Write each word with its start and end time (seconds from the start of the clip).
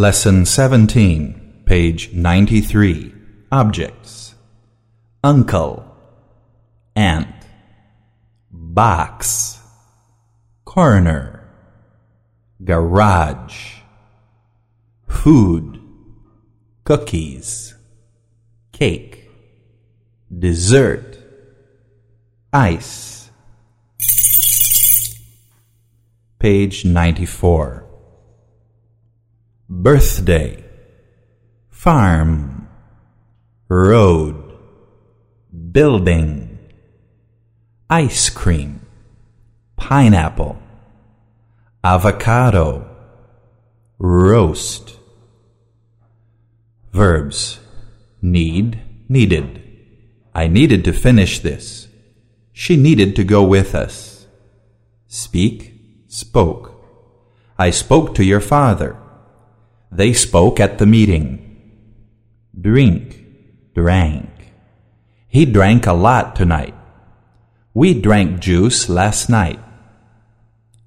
Lesson 0.00 0.46
17, 0.46 1.64
page 1.66 2.14
93. 2.14 3.12
Objects. 3.52 4.34
Uncle. 5.22 5.94
Aunt. 6.96 7.28
Box. 8.50 9.60
Corner. 10.64 11.46
Garage. 12.64 13.82
Food. 15.06 15.78
Cookies. 16.84 17.74
Cake. 18.72 19.28
Dessert. 20.34 21.18
Ice. 22.54 23.30
Page 26.38 26.86
94. 26.86 27.89
Birthday. 29.72 30.64
Farm. 31.70 32.68
Road. 33.68 34.58
Building. 35.70 36.58
Ice 37.88 38.30
cream. 38.30 38.84
Pineapple. 39.76 40.60
Avocado. 41.84 42.84
Roast. 44.00 44.96
Verbs. 46.92 47.60
Need, 48.20 48.80
needed. 49.08 49.62
I 50.34 50.48
needed 50.48 50.84
to 50.86 50.92
finish 50.92 51.38
this. 51.38 51.86
She 52.52 52.76
needed 52.76 53.14
to 53.14 53.22
go 53.22 53.44
with 53.44 53.76
us. 53.76 54.26
Speak, 55.06 55.74
spoke. 56.08 56.74
I 57.56 57.70
spoke 57.70 58.16
to 58.16 58.24
your 58.24 58.40
father. 58.40 58.96
They 59.92 60.12
spoke 60.12 60.60
at 60.60 60.78
the 60.78 60.86
meeting. 60.86 61.46
Drink, 62.58 63.24
drank. 63.74 64.28
He 65.28 65.44
drank 65.44 65.86
a 65.86 65.92
lot 65.92 66.36
tonight. 66.36 66.74
We 67.74 67.94
drank 67.94 68.40
juice 68.40 68.88
last 68.88 69.28
night. 69.28 69.60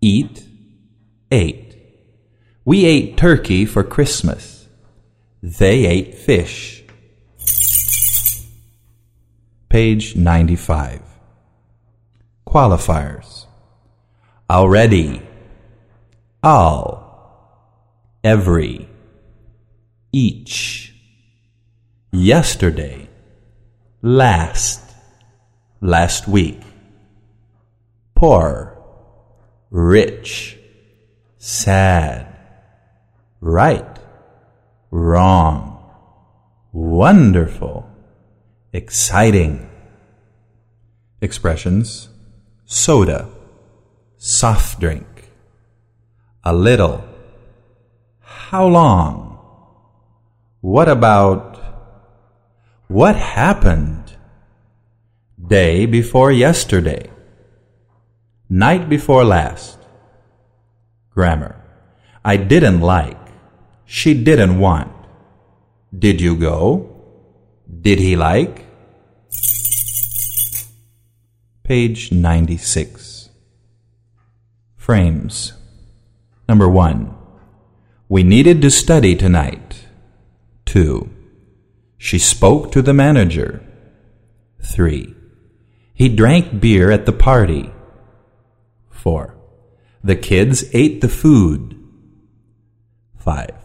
Eat, 0.00 0.44
ate. 1.30 1.76
We 2.64 2.84
ate 2.84 3.16
turkey 3.16 3.64
for 3.64 3.82
Christmas. 3.84 4.66
They 5.42 5.86
ate 5.86 6.14
fish. 6.14 6.84
Page 9.68 10.16
95. 10.16 11.02
Qualifiers. 12.46 13.46
Already. 14.48 15.22
All. 16.42 17.03
Every. 18.24 18.88
Each. 20.10 20.92
Yesterday. 22.10 23.08
Last. 24.02 24.80
Last 25.80 26.26
week. 26.26 26.60
Poor. 28.16 28.76
Rich. 29.70 30.58
Sad. 31.36 32.26
Right. 33.40 33.98
Wrong. 34.90 35.78
Wonderful. 36.72 37.88
Exciting. 38.72 39.70
Expressions 41.20 42.08
soda, 42.64 43.28
soft 44.16 44.80
drink, 44.80 45.06
a 46.44 46.54
little. 46.54 47.13
How 48.34 48.66
long? 48.66 49.38
What 50.60 50.88
about? 50.88 51.58
What 52.88 53.16
happened? 53.16 54.12
Day 55.38 55.86
before 55.86 56.32
yesterday. 56.32 57.10
Night 58.48 58.88
before 58.88 59.24
last. 59.24 59.78
Grammar. 61.10 61.56
I 62.24 62.36
didn't 62.36 62.80
like. 62.80 63.18
She 63.86 64.14
didn't 64.14 64.58
want. 64.58 64.92
Did 65.96 66.20
you 66.20 66.34
go? 66.34 66.90
Did 67.80 67.98
he 67.98 68.16
like? 68.16 68.66
Page 71.62 72.10
96. 72.12 73.30
Frames. 74.76 75.52
Number 76.48 76.68
one. 76.68 77.23
We 78.08 78.22
needed 78.22 78.60
to 78.62 78.70
study 78.70 79.16
tonight. 79.16 79.86
Two. 80.66 81.10
She 81.96 82.18
spoke 82.18 82.70
to 82.72 82.82
the 82.82 82.92
manager. 82.92 83.62
Three. 84.62 85.14
He 85.94 86.08
drank 86.08 86.60
beer 86.60 86.90
at 86.90 87.06
the 87.06 87.12
party. 87.12 87.72
Four. 88.90 89.36
The 90.02 90.16
kids 90.16 90.64
ate 90.74 91.00
the 91.00 91.08
food. 91.08 91.80
Five. 93.16 93.56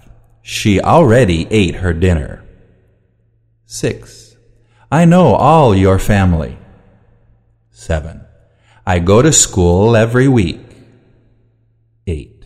She 0.41 0.79
already 0.79 1.45
ate 1.51 1.75
her 1.75 1.93
dinner. 1.93 2.45
Six. 3.65 4.37
I 4.89 5.03
know 5.03 5.35
all 5.35 5.75
your 5.75 5.99
family. 5.99 6.57
Seven. 7.71 8.21
I 8.85 8.99
go 8.99 9.21
to 9.21 9.33
school 9.33 9.97
every 9.97 10.27
week. 10.27 10.65
Eight. 12.07 12.38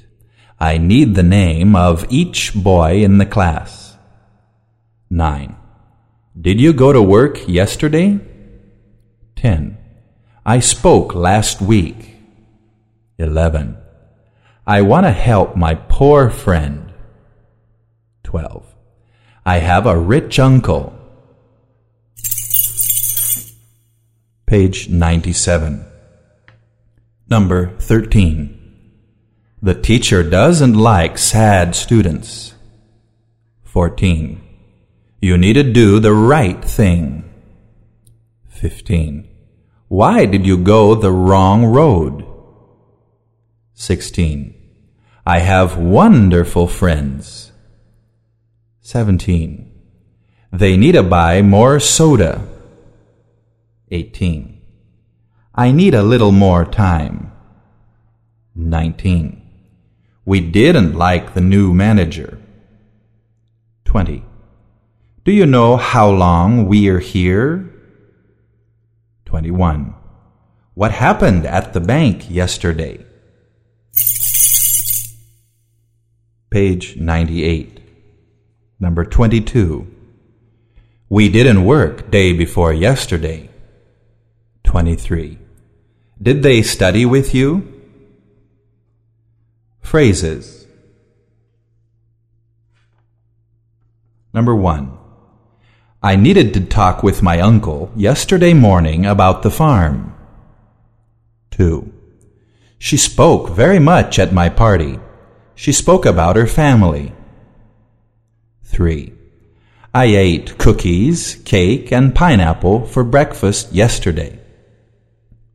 I 0.64 0.78
need 0.78 1.14
the 1.14 1.24
name 1.24 1.76
of 1.76 2.06
each 2.10 2.54
boy 2.56 3.04
in 3.04 3.18
the 3.18 3.26
class. 3.26 3.98
Nine. 5.10 5.58
Did 6.40 6.62
you 6.62 6.72
go 6.72 6.94
to 6.94 7.02
work 7.02 7.46
yesterday? 7.50 8.22
Ten. 9.36 9.78
I 10.46 10.62
spoke 10.62 11.16
last 11.16 11.62
week. 11.62 12.16
Eleven. 13.18 13.76
I 14.66 14.84
want 14.84 15.06
to 15.06 15.12
help 15.12 15.58
my 15.58 15.76
poor 15.76 16.30
friend. 16.30 16.94
Twelve. 18.24 18.66
I 19.46 19.58
have 19.58 19.86
a 19.86 20.00
rich 20.00 20.40
uncle. 20.40 20.98
Page 24.46 24.88
97. 24.88 25.86
Number 27.28 27.76
13. 27.80 28.63
The 29.64 29.74
teacher 29.74 30.24
doesn't 30.24 30.74
like 30.74 31.18
sad 31.18 31.74
students. 31.74 32.54
14. 33.64 34.42
You 35.22 35.38
need 35.38 35.54
to 35.54 35.64
do 35.64 36.02
the 36.02 36.12
right 36.12 36.62
thing. 36.62 37.24
15. 38.50 39.26
Why 39.88 40.26
did 40.26 40.46
you 40.46 40.58
go 40.58 40.96
the 40.96 41.14
wrong 41.14 41.64
road? 41.64 42.26
16. 43.74 44.54
I 45.26 45.40
have 45.40 45.78
wonderful 45.78 46.68
friends. 46.68 47.54
17. 48.82 49.72
They 50.52 50.76
need 50.76 50.92
to 50.92 51.04
buy 51.04 51.42
more 51.42 51.80
soda. 51.80 52.46
18. 53.92 54.62
I 55.56 55.72
need 55.72 55.94
a 55.94 56.04
little 56.04 56.34
more 56.34 56.66
time. 56.66 57.32
19. 58.56 59.40
We 60.26 60.40
didn't 60.40 60.96
like 60.96 61.34
the 61.34 61.42
new 61.42 61.74
manager. 61.74 62.40
20. 63.86 64.24
Do 65.26 65.32
you 65.32 65.46
know 65.46 65.76
how 65.78 66.10
long 66.10 66.68
we're 66.68 67.00
here? 67.00 67.70
21. 69.26 69.96
What 70.76 70.92
happened 70.92 71.46
at 71.46 71.74
the 71.74 71.80
bank 71.80 72.30
yesterday? 72.30 73.06
Page 76.50 76.98
98. 76.98 77.80
Number 78.80 79.06
22. 79.06 79.88
We 81.10 81.30
didn't 81.30 81.66
work 81.66 82.10
day 82.10 82.34
before 82.34 82.74
yesterday. 82.74 83.50
23. 84.64 85.38
Did 86.22 86.44
they 86.44 86.62
study 86.62 87.06
with 87.06 87.36
you? 87.36 87.73
Phrases. 89.84 90.66
Number 94.34 94.56
1. 94.56 94.98
I 96.02 96.16
needed 96.16 96.56
to 96.56 96.62
talk 96.62 97.04
with 97.04 97.22
my 97.22 97.40
uncle 97.40 97.92
yesterday 97.96 98.54
morning 98.54 99.06
about 99.06 99.44
the 99.44 99.52
farm. 99.52 100.16
2. 101.52 101.94
She 102.80 102.98
spoke 102.98 103.50
very 103.52 103.78
much 103.78 104.18
at 104.18 104.34
my 104.34 104.50
party. 104.50 105.00
She 105.54 105.72
spoke 105.72 106.08
about 106.08 106.38
her 106.38 106.48
family. 106.48 107.14
3. 108.64 109.14
I 109.94 110.06
ate 110.06 110.58
cookies, 110.58 111.36
cake, 111.46 111.92
and 111.92 112.16
pineapple 112.16 112.88
for 112.88 113.04
breakfast 113.04 113.72
yesterday. 113.74 114.40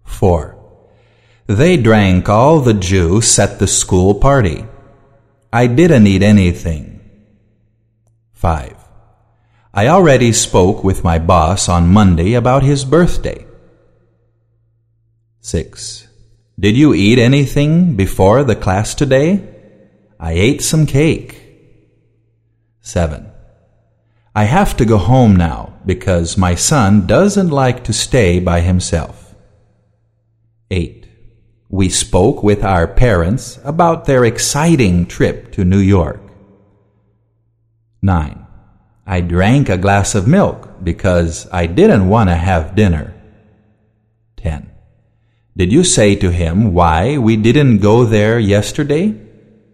4. 0.04 0.57
They 1.48 1.78
drank 1.78 2.28
all 2.28 2.60
the 2.60 2.74
juice 2.74 3.38
at 3.38 3.58
the 3.58 3.66
school 3.66 4.14
party. 4.14 4.66
I 5.50 5.66
didn't 5.66 6.06
eat 6.06 6.22
anything. 6.22 7.00
5. 8.34 8.76
I 9.72 9.86
already 9.88 10.32
spoke 10.32 10.84
with 10.84 11.02
my 11.02 11.18
boss 11.18 11.66
on 11.66 11.88
Monday 11.88 12.34
about 12.34 12.64
his 12.64 12.84
birthday. 12.84 13.46
6. 15.40 16.06
Did 16.60 16.76
you 16.76 16.92
eat 16.92 17.18
anything 17.18 17.96
before 17.96 18.44
the 18.44 18.56
class 18.56 18.94
today? 18.94 19.48
I 20.20 20.32
ate 20.32 20.60
some 20.60 20.84
cake. 20.84 21.40
7. 22.82 23.26
I 24.34 24.44
have 24.44 24.76
to 24.76 24.84
go 24.84 24.98
home 24.98 25.34
now 25.34 25.78
because 25.86 26.36
my 26.36 26.54
son 26.54 27.06
doesn't 27.06 27.48
like 27.48 27.84
to 27.84 27.94
stay 27.94 28.38
by 28.38 28.60
himself. 28.60 29.34
8. 30.70 30.97
We 31.70 31.90
spoke 31.90 32.42
with 32.42 32.64
our 32.64 32.86
parents 32.86 33.58
about 33.62 34.06
their 34.06 34.24
exciting 34.24 35.04
trip 35.06 35.52
to 35.52 35.64
New 35.64 35.78
York. 35.78 36.20
9. 38.00 38.46
I 39.06 39.20
drank 39.20 39.68
a 39.68 39.76
glass 39.76 40.14
of 40.14 40.26
milk 40.26 40.82
because 40.82 41.46
I 41.52 41.66
didn't 41.66 42.08
want 42.08 42.30
to 42.30 42.36
have 42.36 42.74
dinner. 42.74 43.14
10. 44.38 44.70
Did 45.56 45.72
you 45.72 45.82
say 45.82 46.14
to 46.16 46.30
him 46.30 46.72
why 46.72 47.18
we 47.18 47.36
didn't 47.36 47.78
go 47.78 48.04
there 48.04 48.38
yesterday? 48.38 49.14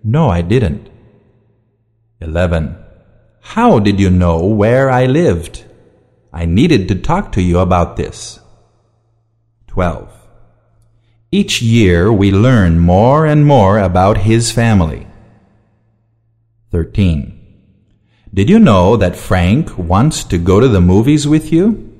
No, 0.02 0.29
I 0.31 0.40
didn't. 0.40 0.88
11. 2.20 2.76
How 3.40 3.79
did 3.79 4.00
you 4.00 4.11
know 4.11 4.47
where 4.47 4.90
I 4.90 5.06
lived? 5.06 5.64
I 6.32 6.47
needed 6.47 6.88
to 6.88 6.94
talk 6.94 7.32
to 7.32 7.43
you 7.43 7.58
about 7.58 7.97
this. 7.97 8.40
12. 9.69 10.13
Each 11.35 11.61
year 11.61 12.13
we 12.13 12.31
learn 12.31 12.79
more 12.79 13.27
and 13.27 13.45
more 13.45 13.81
about 13.81 14.19
his 14.19 14.53
family. 14.53 15.09
13. 16.71 17.59
Did 18.33 18.49
you 18.49 18.61
know 18.61 18.97
that 18.97 19.17
Frank 19.17 19.77
wants 19.77 20.23
to 20.31 20.39
go 20.39 20.61
to 20.61 20.69
the 20.69 20.81
movies 20.81 21.27
with 21.27 21.53
you? 21.53 21.91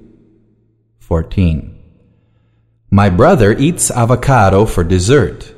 14. 1.01 1.77
My 2.93 3.11
brother 3.11 3.53
eats 3.59 3.91
avocado 3.91 4.67
for 4.67 4.85
dessert. 4.85 5.53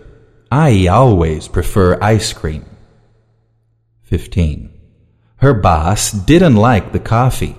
I 0.51 0.87
always 0.87 1.47
prefer 1.47 1.99
ice 2.01 2.33
cream. 2.33 2.65
15. 4.05 4.71
Her 5.45 5.53
boss 5.53 6.13
didn't 6.13 6.57
like 6.57 6.93
the 6.93 7.07
coffee. 7.17 7.57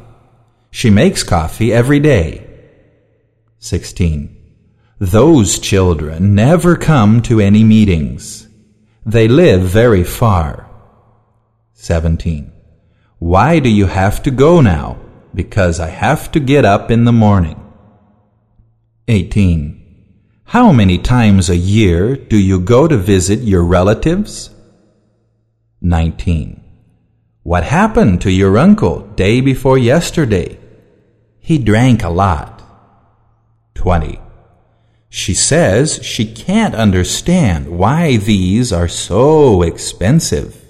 She 0.71 0.89
makes 0.89 1.21
coffee 1.21 1.71
every 1.71 1.99
day. 1.99 2.43
16. 3.59 4.36
Those 4.99 5.59
children 5.59 6.33
never 6.33 6.75
come 6.75 7.21
to 7.23 7.39
any 7.39 7.63
meetings. 7.63 8.47
They 9.05 9.27
live 9.27 9.61
very 9.61 10.03
far. 10.03 10.67
17. 11.73 12.51
Why 13.19 13.59
do 13.59 13.69
you 13.69 13.85
have 13.85 14.23
to 14.23 14.31
go 14.31 14.59
now? 14.59 14.97
Because 15.35 15.79
I 15.79 15.89
have 15.89 16.31
to 16.31 16.39
get 16.39 16.65
up 16.65 16.89
in 16.89 17.05
the 17.05 17.11
morning. 17.11 17.63
18. 19.07 19.83
How 20.45 20.71
many 20.71 20.97
times 20.97 21.49
a 21.49 21.55
year 21.55 22.15
do 22.15 22.37
you 22.37 22.59
go 22.59 22.87
to 22.87 22.97
visit 22.97 23.41
your 23.41 23.63
relatives? 23.63 24.49
19. 25.81 26.63
What 27.43 27.63
happened 27.63 28.21
to 28.21 28.31
your 28.31 28.57
uncle 28.57 29.01
day 29.15 29.41
before 29.41 29.77
yesterday? 29.77 30.59
He 31.39 31.59
drank 31.59 32.03
a 32.03 32.09
lot. 32.09 32.63
20. 33.75 34.21
She 35.09 35.33
says 35.33 36.03
she 36.03 36.25
can't 36.25 36.75
understand 36.75 37.67
why 37.69 38.17
these 38.17 38.73
are 38.73 38.87
so 38.87 39.61
expensive. 39.61 40.66